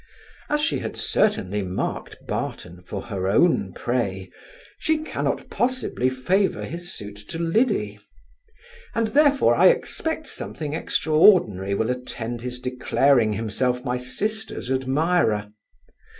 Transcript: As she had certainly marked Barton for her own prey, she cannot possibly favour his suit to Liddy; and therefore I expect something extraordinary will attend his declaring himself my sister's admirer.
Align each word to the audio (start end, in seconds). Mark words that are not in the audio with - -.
As 0.49 0.61
she 0.61 0.79
had 0.79 0.97
certainly 0.97 1.61
marked 1.61 2.25
Barton 2.25 2.81
for 2.81 3.03
her 3.03 3.27
own 3.27 3.71
prey, 3.71 4.31
she 4.79 5.03
cannot 5.03 5.51
possibly 5.51 6.09
favour 6.09 6.65
his 6.65 6.91
suit 6.91 7.15
to 7.29 7.37
Liddy; 7.37 7.99
and 8.95 9.09
therefore 9.09 9.53
I 9.53 9.67
expect 9.67 10.25
something 10.25 10.73
extraordinary 10.73 11.75
will 11.75 11.91
attend 11.91 12.41
his 12.41 12.59
declaring 12.59 13.33
himself 13.33 13.85
my 13.85 13.97
sister's 13.97 14.71
admirer. 14.71 15.49